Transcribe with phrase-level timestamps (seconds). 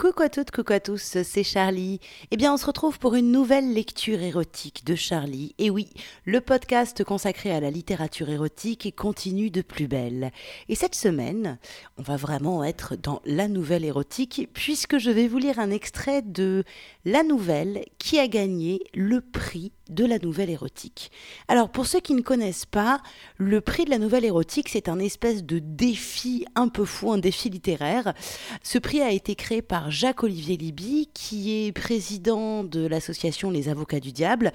[0.00, 2.00] Coucou à toutes, coucou à tous, c'est Charlie.
[2.30, 5.54] Eh bien, on se retrouve pour une nouvelle lecture érotique de Charlie.
[5.58, 5.90] Et oui,
[6.24, 10.30] le podcast consacré à la littérature érotique continue de plus belle.
[10.70, 11.58] Et cette semaine,
[11.98, 16.22] on va vraiment être dans la nouvelle érotique, puisque je vais vous lire un extrait
[16.22, 16.64] de
[17.04, 21.10] la nouvelle qui a gagné le prix de la nouvelle érotique.
[21.48, 23.02] Alors, pour ceux qui ne connaissent pas,
[23.36, 27.18] le prix de la nouvelle érotique, c'est un espèce de défi un peu fou, un
[27.18, 28.14] défi littéraire.
[28.62, 34.00] Ce prix a été créé par Jacques-Olivier Libby, qui est président de l'association Les Avocats
[34.00, 34.52] du Diable.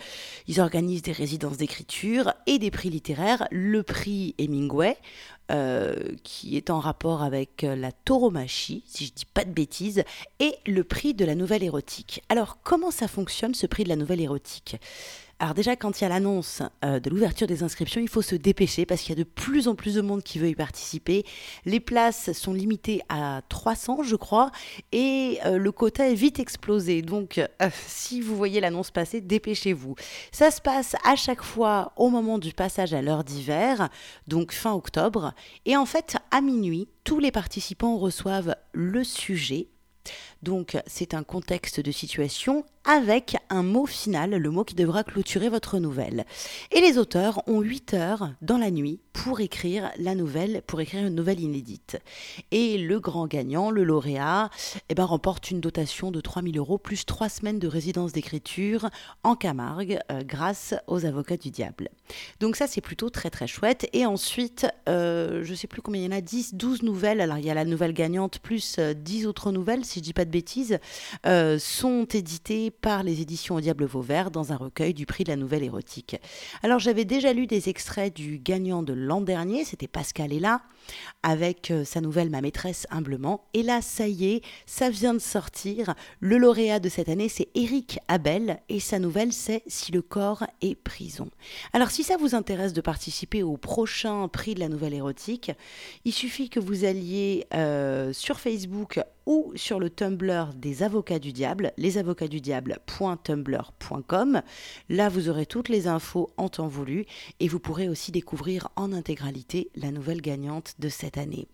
[0.48, 3.48] Ils organisent des résidences d'écriture et des prix littéraires.
[3.52, 4.98] Le prix Hemingway,
[5.52, 10.04] euh, qui est en rapport avec la tauromachie, si je dis pas de bêtises,
[10.40, 12.24] et le prix de la nouvelle érotique.
[12.30, 14.78] Alors, comment ça fonctionne ce prix de la nouvelle érotique?
[15.38, 18.36] Alors déjà, quand il y a l'annonce euh, de l'ouverture des inscriptions, il faut se
[18.36, 21.26] dépêcher parce qu'il y a de plus en plus de monde qui veut y participer.
[21.66, 24.52] Les places sont limitées à 300, je crois,
[24.94, 27.02] et euh, le quota est vite explosé.
[27.02, 29.96] Donc, euh, si vous voyez l'annonce passer, dépêchez-vous.
[30.32, 33.90] Ça se passe à chaque fois au moment du passage à l'heure d'hiver,
[34.28, 35.34] donc fin octobre.
[35.66, 39.68] Et en fait, à minuit, tous les participants reçoivent le sujet
[40.46, 45.50] donc c'est un contexte de situation avec un mot final, le mot qui devra clôturer
[45.50, 46.24] votre nouvelle.
[46.72, 51.08] Et les auteurs ont 8 heures dans la nuit pour écrire la nouvelle, pour écrire
[51.08, 51.98] une nouvelle inédite.
[52.52, 54.52] Et le grand gagnant, le lauréat,
[54.90, 58.90] eh ben, remporte une dotation de 3000 euros plus 3 semaines de résidence d'écriture
[59.24, 61.90] en Camargue euh, grâce aux avocats du diable.
[62.40, 63.90] Donc ça c'est plutôt très très chouette.
[63.94, 67.22] Et ensuite, euh, je sais plus combien il y en a, 10, 12 nouvelles.
[67.22, 70.14] Alors il y a la nouvelle gagnante plus 10 euh, autres nouvelles, si je dis
[70.14, 70.80] pas de bêtises,
[71.26, 75.30] euh, sont éditées par les éditions Au Diable Vauvert dans un recueil du prix de
[75.30, 76.18] la nouvelle érotique.
[76.62, 80.62] Alors j'avais déjà lu des extraits du gagnant de l'an dernier, c'était Pascal Ella,
[81.24, 83.46] avec euh, sa nouvelle Ma maîtresse humblement.
[83.54, 85.96] Et là, ça y est, ça vient de sortir.
[86.20, 90.46] Le lauréat de cette année, c'est Eric Abel, et sa nouvelle, c'est Si le corps
[90.62, 91.30] est prison.
[91.72, 95.54] Alors si ça vous intéresse de participer au prochain prix de la nouvelle érotique,
[96.04, 101.32] il suffit que vous alliez euh, sur Facebook ou sur le Tumblr des avocats du
[101.34, 104.42] diable, lesavocatsudiable.tumblr.com.
[104.90, 107.06] Là, vous aurez toutes les infos en temps voulu
[107.40, 111.48] et vous pourrez aussi découvrir en intégralité la nouvelle gagnante de cette année.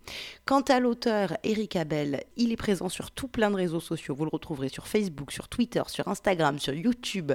[0.45, 4.15] Quant à l'auteur Eric Abel, il est présent sur tout plein de réseaux sociaux.
[4.15, 7.31] Vous le retrouverez sur Facebook, sur Twitter, sur Instagram, sur YouTube,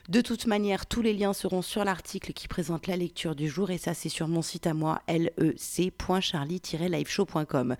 [0.10, 3.70] de toute manière, tous les liens seront sur l'article qui présente la lecture du jour
[3.72, 7.76] et ça c'est sur mon site à moi lec.charlie-liveshow.com.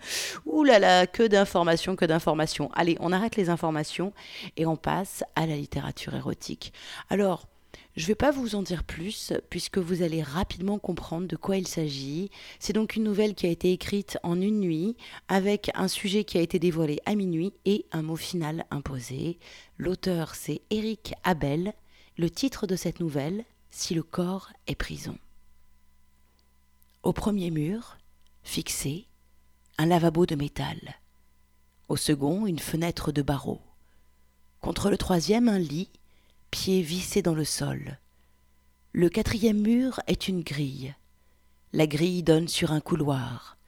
[0.46, 2.70] Ouh là là, que d'informations, que d'informations.
[2.74, 4.12] Allez, on arrête les informations
[4.56, 6.72] et on passe à la littérature érotique.
[7.10, 7.48] Alors,
[7.96, 11.56] je ne vais pas vous en dire plus, puisque vous allez rapidement comprendre de quoi
[11.56, 12.30] il s'agit.
[12.58, 14.96] C'est donc une nouvelle qui a été écrite en une nuit,
[15.28, 19.38] avec un sujet qui a été dévoilé à minuit et un mot final imposé.
[19.78, 21.72] L'auteur, c'est Eric Abel.
[22.18, 25.18] Le titre de cette nouvelle, Si le corps est prison.
[27.02, 27.96] Au premier mur,
[28.42, 29.06] fixé,
[29.78, 30.96] un lavabo de métal.
[31.88, 33.60] Au second, une fenêtre de barreaux.
[34.60, 35.90] Contre le troisième, un lit
[36.56, 37.98] pieds vissés dans le sol.
[38.92, 40.94] Le quatrième mur est une grille.
[41.74, 43.58] La grille donne sur un couloir,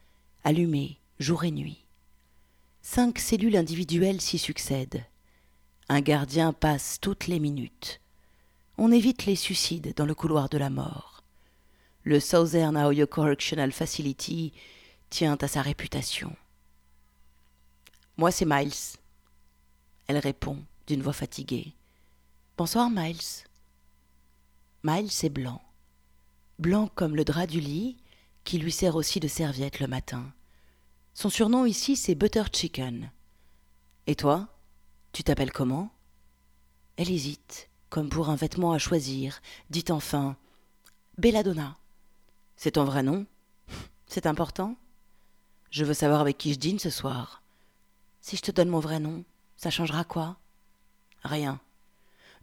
[0.42, 1.84] allumé jour et nuit.
[2.80, 5.04] Cinq cellules individuelles s'y succèdent.
[5.90, 8.00] Un gardien passe toutes les minutes.
[8.78, 11.22] On évite les suicides dans le couloir de la mort.
[12.04, 14.54] Le Southern Ohio Correctional Facility
[15.10, 16.34] tient à sa réputation.
[18.16, 18.96] Moi, c'est Miles.
[20.06, 20.56] Elle répond
[20.86, 21.74] d'une voix fatiguée.
[22.58, 23.46] Bonsoir, Miles.
[24.82, 25.62] Miles est blanc.
[26.58, 27.98] Blanc comme le drap du lit,
[28.42, 30.32] qui lui sert aussi de serviette le matin.
[31.14, 33.12] Son surnom ici, c'est Butter Chicken.
[34.08, 34.48] Et toi
[35.12, 35.90] Tu t'appelles comment?
[36.96, 39.40] Elle hésite, comme pour un vêtement à choisir,
[39.70, 40.36] dit enfin
[41.16, 41.76] Belladonna.
[42.56, 43.24] C'est ton vrai nom?
[44.08, 44.74] C'est important?
[45.70, 47.40] Je veux savoir avec qui je dîne ce soir.
[48.20, 49.24] Si je te donne mon vrai nom,
[49.56, 50.38] ça changera quoi?
[51.22, 51.60] Rien.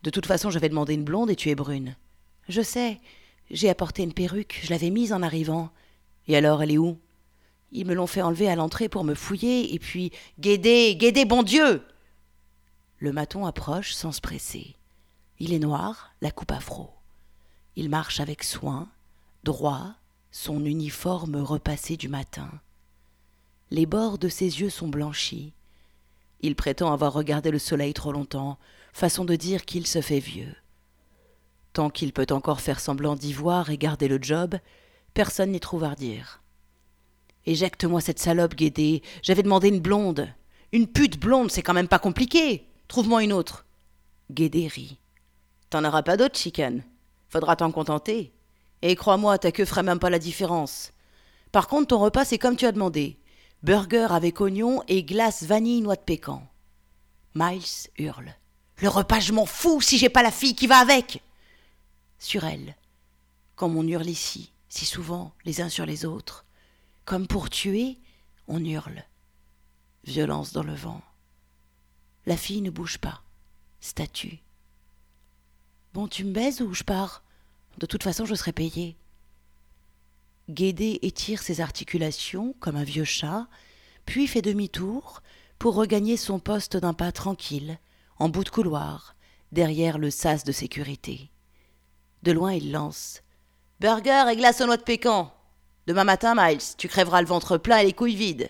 [0.06, 1.96] De toute façon, je vais demander une blonde et tu es brune.
[2.48, 3.02] Je sais.
[3.50, 5.72] J'ai apporté une perruque, je l'avais mise en arrivant.
[6.28, 7.00] Et alors, elle est où?
[7.72, 10.12] Ils me l'ont fait enlever à l'entrée pour me fouiller, et puis.
[10.40, 11.84] Guédé Guédé, bon Dieu
[13.00, 14.75] Le maton approche sans se presser.
[15.40, 16.92] Il est noir, la coupe afro.
[17.75, 18.88] Il marche avec soin,
[19.44, 19.96] droit,
[20.30, 22.51] son uniforme repassé du matin.
[23.72, 25.51] Les bords de ses yeux sont blanchis.
[26.42, 28.60] Il prétend avoir regardé le soleil trop longtemps,
[28.95, 30.56] façon de dire qu'il se fait vieux.
[31.74, 34.56] Tant qu'il peut encore faire semblant d'y voir et garder le job,
[35.13, 36.42] personne n'y trouve à redire.
[37.45, 39.03] Éjecte-moi cette salope, Guédé.
[39.21, 40.33] J'avais demandé une blonde.
[40.71, 42.69] Une pute blonde, c'est quand même pas compliqué.
[42.88, 43.65] Trouve-moi une autre.
[44.31, 44.98] Guédé rit.
[45.69, 46.81] T'en auras pas d'autre, chicane.
[47.27, 48.31] Faudra t'en contenter.
[48.81, 50.94] Et crois-moi, ta queue ferait même pas la différence.
[51.51, 53.19] Par contre, ton repas, c'est comme tu as demandé.
[53.62, 56.48] Burger avec oignon et glace vanille noix de pécan.
[57.36, 58.33] Miles hurle.
[58.77, 61.22] Le repas, je m'en fous si j'ai pas la fille qui va avec.
[62.19, 62.75] Sur elle,
[63.56, 66.45] comme on hurle ici, si souvent, les uns sur les autres.
[67.06, 67.98] Comme pour tuer,
[68.48, 69.04] on hurle.
[70.04, 71.01] Violence dans le vent.
[72.25, 73.22] La fille ne bouge pas.
[73.80, 74.39] Statue.
[75.94, 77.24] Bon, tu me baises ou je pars?
[77.77, 78.98] De toute façon, je serai payé.
[80.50, 83.48] Guédé étire ses articulations comme un vieux chat,
[84.06, 85.22] puis fait demi-tour
[85.57, 87.80] pour regagner son poste d'un pas tranquille,
[88.17, 89.15] en bout de couloir,
[89.51, 91.31] derrière le sas de sécurité.
[92.23, 93.21] De loin, il lance
[93.79, 95.33] Burger et glace aux noix de pécan.
[95.85, 98.50] Demain matin, Miles, tu crèveras le ventre plein et les couilles vides.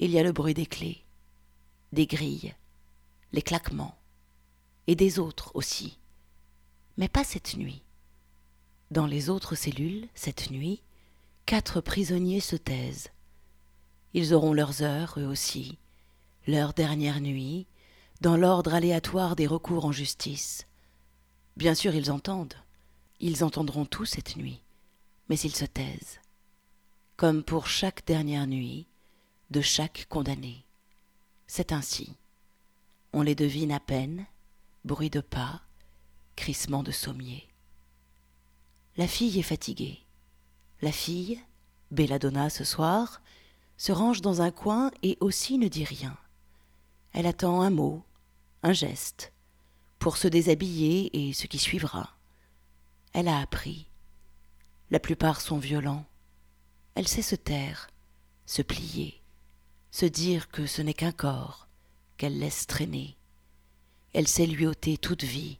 [0.00, 1.04] Il y a le bruit des clés,
[1.92, 2.54] des grilles,
[3.32, 3.96] les claquements,
[4.86, 5.98] et des autres aussi.
[6.96, 7.82] Mais pas cette nuit.
[8.90, 10.82] Dans les autres cellules, cette nuit,
[11.46, 13.10] quatre prisonniers se taisent.
[14.14, 15.78] Ils auront leurs heures, eux aussi,
[16.46, 17.66] leur dernière nuit,
[18.20, 20.66] dans l'ordre aléatoire des recours en justice.
[21.56, 22.54] Bien sûr, ils entendent.
[23.20, 24.60] Ils entendront tout cette nuit,
[25.28, 26.20] mais ils se taisent.
[27.16, 28.86] Comme pour chaque dernière nuit
[29.50, 30.64] de chaque condamné.
[31.46, 32.16] C'est ainsi.
[33.12, 34.26] On les devine à peine,
[34.84, 35.62] bruit de pas,
[36.36, 37.48] crissement de sommier.
[38.96, 40.00] La fille est fatiguée.
[40.82, 41.40] La fille,
[41.90, 43.22] Belladonna ce soir,
[43.76, 46.16] se range dans un coin et aussi ne dit rien.
[47.12, 48.04] Elle attend un mot,
[48.62, 49.32] un geste,
[49.98, 52.16] pour se déshabiller et ce qui suivra.
[53.12, 53.88] Elle a appris.
[54.90, 56.06] La plupart sont violents.
[56.94, 57.90] Elle sait se taire,
[58.46, 59.20] se plier,
[59.90, 61.68] se dire que ce n'est qu'un corps
[62.16, 63.16] qu'elle laisse traîner.
[64.12, 65.58] Elle sait lui ôter toute vie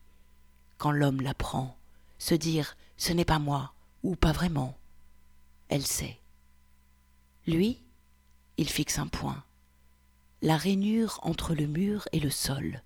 [0.78, 1.76] quand l'homme la prend,
[2.18, 3.72] se dire ce n'est pas moi,
[4.02, 4.76] ou pas vraiment.
[5.68, 6.18] Elle sait.
[7.46, 7.78] Lui,
[8.56, 9.44] il fixe un point.
[10.42, 12.82] La rainure entre le mur et le sol.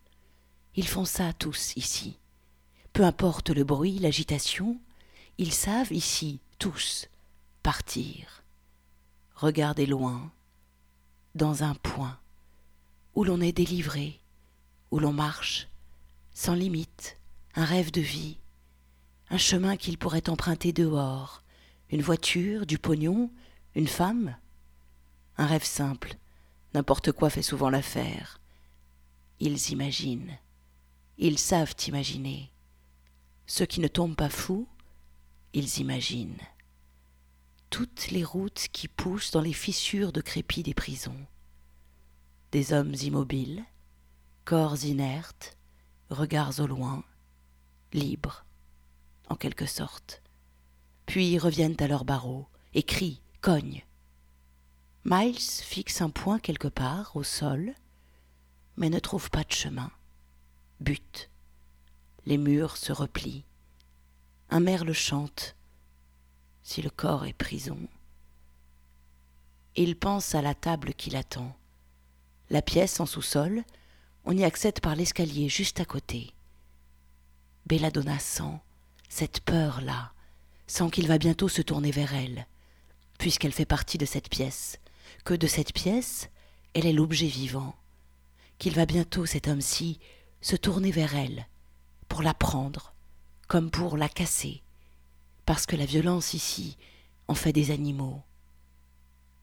[0.74, 2.18] Ils font ça tous ici.
[2.92, 4.78] Peu importe le bruit, l'agitation,
[5.38, 7.08] ils savent ici, tous,
[7.62, 8.42] partir.
[9.34, 10.30] Regarder loin,
[11.34, 12.18] dans un point,
[13.14, 14.20] où l'on est délivré,
[14.90, 15.68] où l'on marche,
[16.34, 17.18] sans limite,
[17.54, 18.38] un rêve de vie,
[19.30, 21.42] un chemin qu'il pourrait emprunter dehors,
[21.90, 23.30] une voiture, du pognon,
[23.74, 24.36] une femme
[25.38, 26.16] Un rêve simple,
[26.74, 28.40] n'importe quoi fait souvent l'affaire.
[29.40, 30.38] Ils imaginent,
[31.18, 32.50] ils savent imaginer.
[33.46, 34.66] Ceux qui ne tombent pas fous,
[35.52, 36.40] ils imaginent.
[37.70, 41.26] Toutes les routes qui poussent dans les fissures de crépi des prisons.
[42.50, 43.64] Des hommes immobiles,
[44.44, 45.56] corps inertes,
[46.10, 47.04] regards au loin,
[47.92, 48.44] libres
[49.28, 50.22] en quelque sorte.
[51.06, 53.84] Puis reviennent à leurs barreaux et crient, cognent.
[55.04, 57.74] Miles fixe un point quelque part au sol,
[58.76, 59.90] mais ne trouve pas de chemin.
[62.26, 63.44] Les murs se replient.
[64.50, 65.56] Un merle chante.
[66.62, 67.78] Si le corps est prison.
[69.74, 71.56] Il pense à la table qui l'attend.
[72.50, 73.64] La pièce en sous-sol,
[74.24, 76.32] on y accède par l'escalier juste à côté.
[77.66, 78.60] Belladonna sent,
[79.08, 80.12] cette peur-là,
[80.66, 82.46] sent qu'il va bientôt se tourner vers elle,
[83.18, 84.78] puisqu'elle fait partie de cette pièce,
[85.24, 86.28] que de cette pièce,
[86.74, 87.74] elle est l'objet vivant,
[88.58, 89.98] qu'il va bientôt, cet homme-ci,
[90.42, 91.46] se tourner vers elle,
[92.08, 92.94] pour la prendre,
[93.48, 94.62] comme pour la casser,
[95.46, 96.76] parce que la violence ici
[97.28, 98.22] en fait des animaux.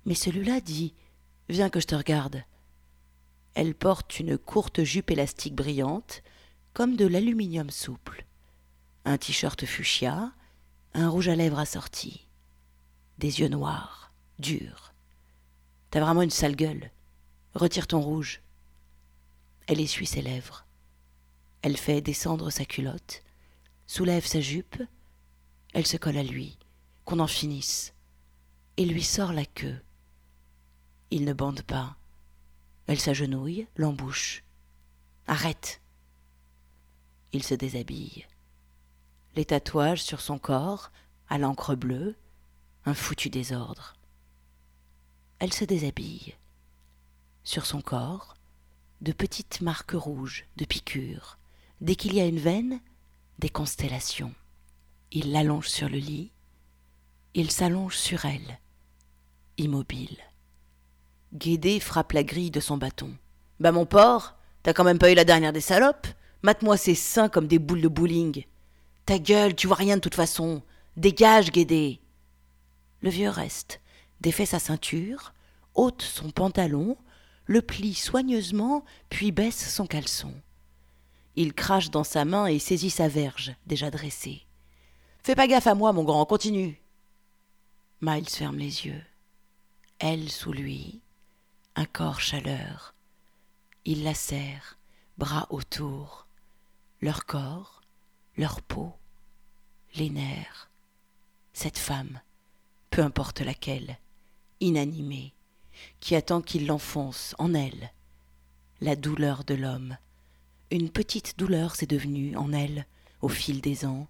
[0.05, 0.93] Mais celui-là dit
[1.49, 2.43] Viens que je te regarde.
[3.55, 6.21] Elle porte une courte jupe élastique brillante,
[6.73, 8.27] comme de l'aluminium souple
[9.05, 10.31] un t-shirt fuchsia,
[10.93, 12.27] un rouge à lèvres assorti,
[13.17, 14.93] des yeux noirs, durs.
[15.89, 16.91] T'as vraiment une sale gueule.
[17.55, 18.41] Retire ton rouge.
[19.67, 20.65] Elle essuie ses lèvres.
[21.61, 23.23] Elle fait descendre sa culotte,
[23.87, 24.81] soulève sa jupe,
[25.73, 26.57] elle se colle à lui,
[27.05, 27.93] qu'on en finisse,
[28.77, 29.81] et lui sort la queue.
[31.11, 31.97] Il ne bande pas.
[32.87, 34.43] Elle s'agenouille, l'embouche.
[35.27, 35.81] Arrête.
[37.33, 38.25] Il se déshabille
[39.39, 40.91] les tatouages sur son corps,
[41.29, 42.15] à l'encre bleue,
[42.85, 43.95] un foutu désordre.
[45.39, 46.35] Elle se déshabille.
[47.45, 48.35] Sur son corps,
[48.99, 51.38] de petites marques rouges, de piqûres.
[51.81, 52.79] Dès qu'il y a une veine,
[53.39, 54.33] des constellations.
[55.11, 56.31] Il l'allonge sur le lit,
[57.33, 58.59] il s'allonge sur elle,
[59.57, 60.17] immobile.
[61.33, 63.15] Guédé frappe la grille de son bâton.
[63.59, 66.07] Bah mon porc, t'as quand même pas eu la dernière des salopes
[66.41, 68.45] Mate-moi ces seins comme des boules de bowling.
[69.05, 70.61] Ta gueule, tu vois rien de toute façon.
[70.95, 71.99] Dégage, Guédé.
[73.01, 73.81] Le vieux reste,
[74.21, 75.33] défait sa ceinture,
[75.75, 76.97] ôte son pantalon,
[77.45, 80.33] le plie soigneusement, puis baisse son caleçon.
[81.39, 84.45] Il crache dans sa main et saisit sa verge, déjà dressée.
[85.23, 86.77] Fais pas gaffe à moi, mon grand, continue.
[88.01, 89.01] Miles ferme les yeux.
[89.99, 90.99] Elle sous lui,
[91.77, 92.93] un corps chaleur.
[93.85, 94.77] Il la serre,
[95.17, 96.27] bras autour.
[96.99, 97.83] Leur corps,
[98.35, 98.91] leur peau,
[99.95, 100.69] les nerfs.
[101.53, 102.19] Cette femme,
[102.89, 103.97] peu importe laquelle,
[104.59, 105.33] inanimée,
[106.01, 107.93] qui attend qu'il l'enfonce en elle.
[108.81, 109.95] La douleur de l'homme.
[110.71, 112.85] Une petite douleur s'est devenue en elle,
[113.21, 114.07] au fil des ans,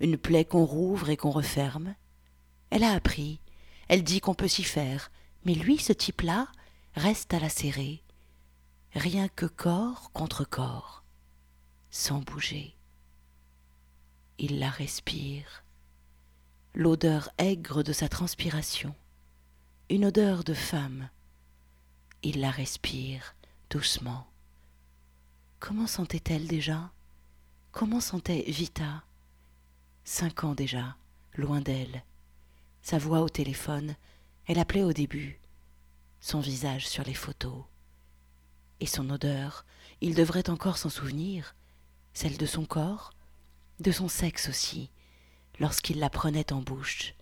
[0.00, 1.94] une plaie qu'on rouvre et qu'on referme.
[2.70, 3.40] Elle a appris,
[3.88, 5.12] elle dit qu'on peut s'y faire,
[5.44, 6.48] mais lui, ce type-là,
[6.94, 8.02] reste à la serrer,
[8.94, 11.04] rien que corps contre corps,
[11.90, 12.74] sans bouger.
[14.38, 15.64] Il la respire,
[16.74, 18.96] l'odeur aigre de sa transpiration,
[19.90, 21.08] une odeur de femme.
[22.24, 23.36] Il la respire
[23.70, 24.26] doucement.
[25.66, 26.92] Comment sentait-elle déjà?
[27.72, 29.02] Comment sentait Vita?
[30.04, 30.94] Cinq ans déjà,
[31.36, 32.04] loin d'elle.
[32.82, 33.96] Sa voix au téléphone,
[34.46, 35.40] elle appelait au début.
[36.20, 37.64] Son visage sur les photos.
[38.80, 39.64] Et son odeur,
[40.02, 41.54] il devrait encore s'en souvenir,
[42.12, 43.14] celle de son corps,
[43.80, 44.90] de son sexe aussi,
[45.60, 47.14] lorsqu'il la prenait en bouche,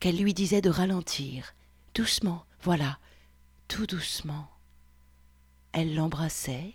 [0.00, 1.52] qu'elle lui disait de ralentir,
[1.94, 2.98] doucement, voilà,
[3.68, 4.48] tout doucement.
[5.72, 6.72] Elle l'embrassait,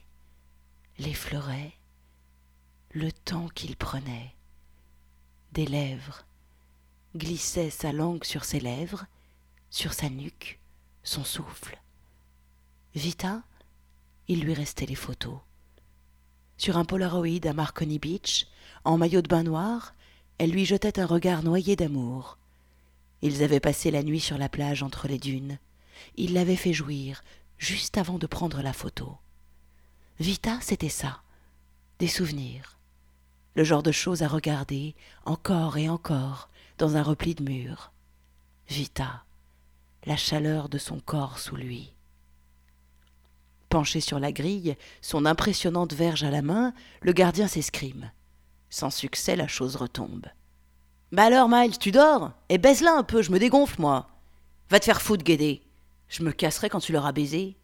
[1.00, 1.74] l'effleurait,
[2.92, 4.34] le temps qu'il prenait
[5.52, 6.26] des lèvres,
[7.16, 9.06] glissait sa langue sur ses lèvres,
[9.70, 10.60] sur sa nuque,
[11.04, 11.80] son souffle.
[12.96, 13.44] Vita,
[14.28, 15.40] il lui restait les photos.
[16.58, 18.48] Sur un Polaroid à Marconi Beach,
[18.84, 19.94] en maillot de bain noir,
[20.40, 22.38] elle lui jetait un regard noyé d'amour.
[23.22, 25.60] Ils avaient passé la nuit sur la plage entre les dunes.
[26.16, 27.24] Il l'avait fait jouir,
[27.58, 29.18] juste avant de prendre la photo.
[30.20, 31.22] Vita, c'était ça,
[32.00, 32.78] des souvenirs
[33.58, 34.94] le genre de choses à regarder
[35.26, 37.92] encore et encore dans un repli de mur.
[38.70, 39.24] Vita,
[40.06, 41.92] la chaleur de son corps sous lui.
[43.70, 46.72] Penché sur la grille, son impressionnante verge à la main,
[47.02, 48.12] le gardien s'escrime.
[48.70, 50.28] Sans succès, la chose retombe.
[51.12, 52.34] Bah alors, Miles, tu dors?
[52.50, 54.08] Et baise-la un peu, je me dégonfle, moi.
[54.70, 55.64] Va te faire foutre, Guédé.
[56.10, 57.58] Je me casserai quand tu l'auras baisé.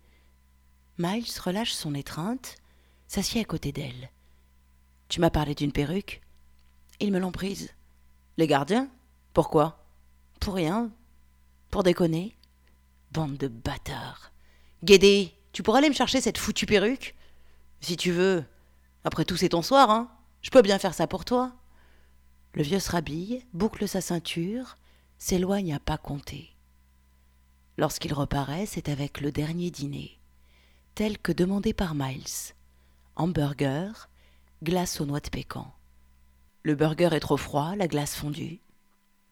[0.98, 2.56] Miles relâche son étreinte,
[3.08, 4.12] s'assied à côté d'elle.
[5.10, 6.22] Tu m'as parlé d'une perruque
[7.00, 7.72] Ils me l'ont prise.
[8.38, 8.90] Les gardiens?
[9.34, 9.86] Pourquoi?
[10.40, 10.92] Pour rien.
[11.72, 12.36] Pour déconner.
[13.12, 14.32] Bande de bâtards.
[14.84, 17.16] Guédé, tu pourrais aller me chercher cette foutue perruque?
[17.82, 18.44] Si tu veux.
[19.04, 21.54] Après tout, c'est ton soir, hein Je peux bien faire ça pour toi.
[22.54, 24.78] Le vieux se rhabille, boucle sa ceinture,
[25.18, 26.56] s'éloigne à pas compter.
[27.78, 30.20] Lorsqu'il reparaît, c'est avec le dernier dîner,
[30.96, 32.54] tel que demandé par Miles.
[33.16, 34.10] Hamburger,
[34.62, 35.74] glace aux noix de pécan.
[36.64, 38.60] Le burger est trop froid, la glace fondue.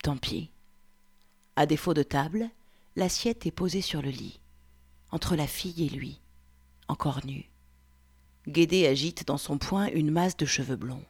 [0.03, 0.51] Tant pis.
[1.55, 2.49] À défaut de table,
[2.95, 4.39] l'assiette est posée sur le lit,
[5.11, 6.19] entre la fille et lui,
[6.87, 7.49] encore nu.
[8.47, 11.05] Guédé agite dans son poing une masse de cheveux blonds.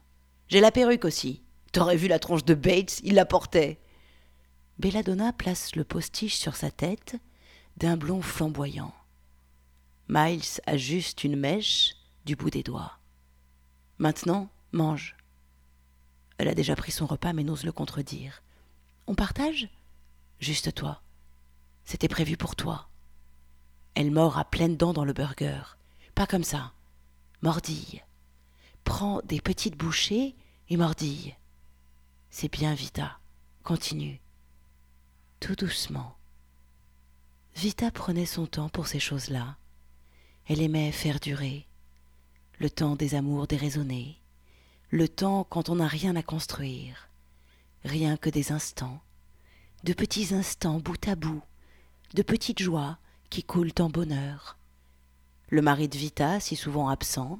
[0.50, 1.42] J'ai la perruque aussi.
[1.72, 3.80] T'aurais vu la tronche de Bates, il la portait.
[4.80, 7.16] Belladonna place le postiche sur sa tête,
[7.78, 8.94] d'un blond flamboyant.
[10.14, 13.00] Miles ajuste une mèche du bout des doigts.
[13.98, 15.16] Maintenant, mange.
[16.38, 18.44] Elle a déjà pris son repas mais n'ose le contredire.
[19.08, 19.70] On partage?
[20.42, 21.02] Juste toi.
[21.86, 22.90] C'était prévu pour toi.
[23.96, 25.78] Elle mord à pleines dents dans le burger.
[26.14, 26.74] Pas comme ça.
[27.42, 28.04] Mordille.
[28.84, 30.36] Prends des petites bouchées
[30.68, 31.38] et mordille.
[32.30, 33.18] C'est bien, Vita.
[33.64, 34.20] Continue.
[35.40, 36.18] Tout doucement.
[37.56, 39.56] Vita prenait son temps pour ces choses-là.
[40.54, 41.66] Elle aimait faire durer
[42.60, 44.18] le temps des amours déraisonnés,
[44.90, 47.08] le temps quand on n'a rien à construire,
[47.86, 49.00] rien que des instants,
[49.86, 51.42] de petits instants bout à bout,
[52.16, 52.98] de petites joies
[53.30, 54.58] qui coulent en bonheur.
[55.48, 57.40] Le mari de Vita, si souvent absent,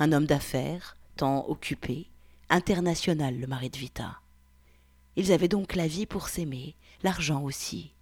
[0.00, 2.08] un homme d'affaires, tant occupé,
[2.48, 4.18] international le mari de Vita.
[5.14, 7.92] Ils avaient donc la vie pour s'aimer, l'argent aussi,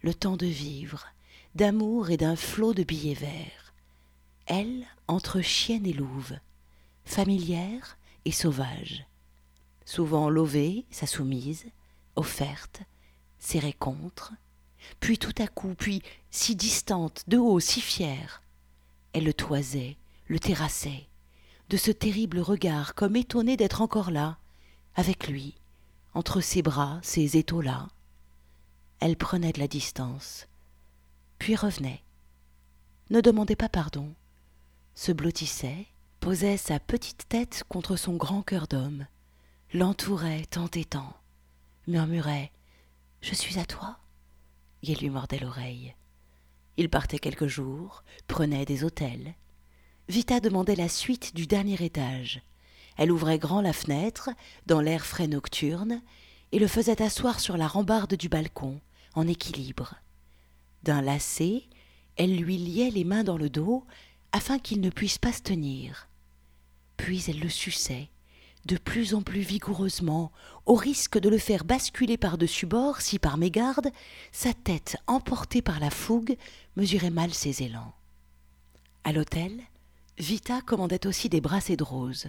[0.00, 1.08] le temps de vivre,
[1.54, 3.65] d'amour et d'un flot de billets verts
[4.46, 6.38] elle entre chienne et louve,
[7.04, 9.04] familière et sauvage,
[9.84, 11.66] souvent lovée, sa soumise,
[12.16, 12.82] offerte,
[13.38, 14.32] serrée contre,
[15.00, 18.42] puis tout à coup, puis si distante, de haut, si fière.
[19.12, 19.96] Elle le toisait,
[20.28, 21.06] le terrassait,
[21.68, 24.38] de ce terrible regard, comme étonnée d'être encore là,
[24.94, 25.54] avec lui,
[26.14, 27.88] entre ses bras, ses étaux-là.
[29.00, 30.46] Elle prenait de la distance,
[31.38, 32.02] puis revenait,
[33.10, 34.12] ne demandait pas pardon,
[34.96, 35.86] se blottissait,
[36.18, 39.06] posait sa petite tête contre son grand cœur d'homme,
[39.72, 41.14] l'entourait tant et tant,
[41.86, 42.50] murmurait
[43.20, 43.98] Je suis à toi
[44.82, 45.94] et lui mordait l'oreille.
[46.78, 49.34] Il partait quelques jours, prenait des hôtels.
[50.08, 52.40] Vita demandait la suite du dernier étage.
[52.96, 54.30] Elle ouvrait grand la fenêtre,
[54.64, 56.00] dans l'air frais nocturne,
[56.52, 58.80] et le faisait asseoir sur la rambarde du balcon,
[59.14, 59.94] en équilibre.
[60.84, 61.64] D'un lacet,
[62.16, 63.84] elle lui liait les mains dans le dos,
[64.32, 66.08] afin qu'il ne puisse pas se tenir.
[66.96, 68.08] Puis elle le suçait,
[68.66, 70.32] de plus en plus vigoureusement,
[70.66, 73.90] au risque de le faire basculer par-dessus bord si par mégarde,
[74.32, 76.36] sa tête, emportée par la fougue,
[76.76, 77.94] mesurait mal ses élans.
[79.04, 79.60] À l'hôtel,
[80.18, 82.26] Vita commandait aussi des brassées de roses.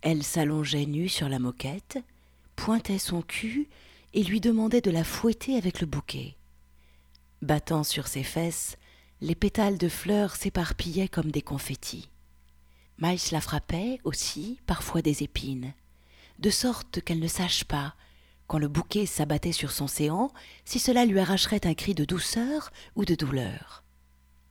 [0.00, 1.98] Elle s'allongeait nue sur la moquette,
[2.56, 3.68] pointait son cul
[4.14, 6.36] et lui demandait de la fouetter avec le bouquet.
[7.40, 8.76] Battant sur ses fesses,
[9.22, 12.10] les pétales de fleurs s'éparpillaient comme des confettis.
[12.98, 15.74] Miles la frappait aussi, parfois des épines,
[16.40, 17.94] de sorte qu'elle ne sache pas,
[18.48, 20.32] quand le bouquet s'abattait sur son séant,
[20.64, 23.84] si cela lui arracherait un cri de douceur ou de douleur.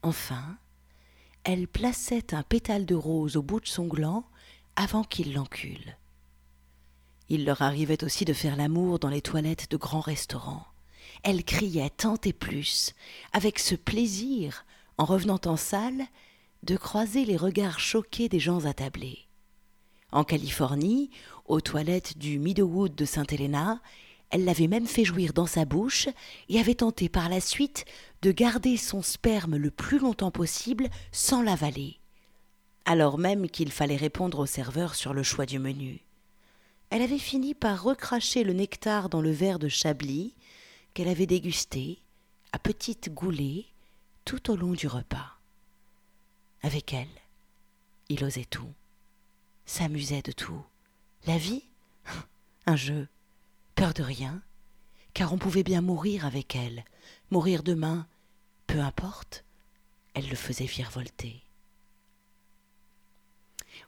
[0.02, 0.56] Enfin,
[1.44, 4.24] elle plaçait un pétale de rose au bout de son gland
[4.74, 5.98] avant qu'il l'encule.
[7.28, 10.71] Il leur arrivait aussi de faire l'amour dans les toilettes de grands restaurants.
[11.22, 12.94] Elle criait tant et plus,
[13.32, 14.64] avec ce plaisir,
[14.98, 16.04] en revenant en salle,
[16.62, 19.26] de croiser les regards choqués des gens attablés.
[20.10, 21.10] En Californie,
[21.46, 23.80] aux toilettes du Meadowood de Sainte Helena,
[24.30, 26.08] elle l'avait même fait jouir dans sa bouche
[26.48, 27.84] et avait tenté par la suite
[28.22, 31.98] de garder son sperme le plus longtemps possible sans l'avaler,
[32.84, 36.00] alors même qu'il fallait répondre au serveur sur le choix du menu.
[36.90, 40.34] Elle avait fini par recracher le nectar dans le verre de Chablis
[40.94, 41.98] qu'elle avait dégusté,
[42.52, 43.66] à petites goulées,
[44.24, 45.38] tout au long du repas.
[46.62, 47.08] Avec elle,
[48.08, 48.72] il osait tout,
[49.64, 50.64] s'amusait de tout.
[51.26, 51.64] La vie?
[52.66, 53.08] Un jeu.
[53.74, 54.42] Peur de rien,
[55.14, 56.84] car on pouvait bien mourir avec elle,
[57.30, 58.06] mourir demain,
[58.66, 59.44] peu importe,
[60.14, 61.42] elle le faisait virevolter.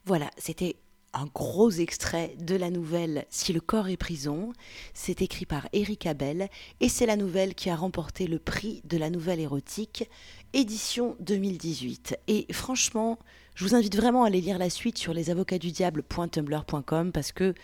[0.06, 0.76] Voilà, c'était
[1.14, 4.52] un gros extrait de la nouvelle Si le corps est prison.
[4.92, 6.48] C'est écrit par Eric Abel
[6.80, 10.10] et c'est la nouvelle qui a remporté le prix de la nouvelle érotique
[10.52, 12.18] édition 2018.
[12.28, 13.18] Et franchement,
[13.54, 17.54] je vous invite vraiment à aller lire la suite sur lesavocatdudiable.tumblr.com parce que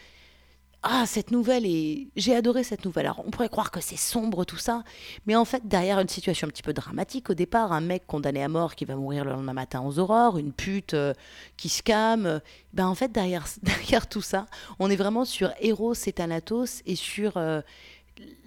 [0.82, 3.04] ah, cette nouvelle et j'ai adoré cette nouvelle.
[3.04, 4.82] Alors, on pourrait croire que c'est sombre tout ça,
[5.26, 8.42] mais en fait, derrière une situation un petit peu dramatique au départ, un mec condamné
[8.42, 11.12] à mort qui va mourir le lendemain matin aux aurores, une pute euh,
[11.58, 12.40] qui se calme,
[12.72, 14.46] ben en fait, derrière, derrière tout ça,
[14.78, 17.60] on est vraiment sur Eros et Thanatos et sur euh,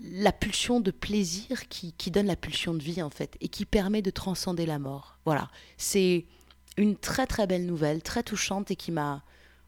[0.01, 3.65] la pulsion de plaisir qui, qui donne la pulsion de vie, en fait, et qui
[3.65, 5.19] permet de transcender la mort.
[5.25, 6.25] Voilà, c'est
[6.77, 9.21] une très très belle nouvelle, très touchante et qui m'a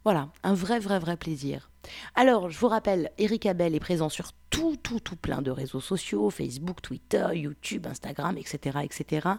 [0.05, 1.69] voilà, un vrai, vrai, vrai plaisir.
[2.13, 5.79] Alors, je vous rappelle, Eric Abel est présent sur tout, tout, tout plein de réseaux
[5.79, 9.29] sociaux, Facebook, Twitter, YouTube, Instagram, etc., etc.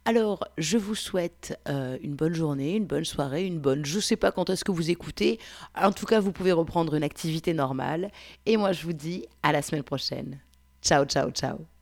[0.05, 3.85] Alors, je vous souhaite euh, une bonne journée, une bonne soirée, une bonne...
[3.85, 5.41] Je ne sais pas quand est-ce que vous écoutez.
[5.75, 8.11] En tout cas, vous pouvez reprendre une activité normale.
[8.47, 10.41] Et moi, je vous dis à la semaine prochaine.
[10.81, 11.74] Ciao, ciao, ciao.